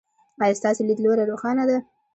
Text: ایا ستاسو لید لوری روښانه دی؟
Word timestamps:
ایا 0.43 0.57
ستاسو 0.59 0.81
لید 0.87 0.99
لوری 1.03 1.23
روښانه 1.31 1.63
دی؟ 1.69 1.77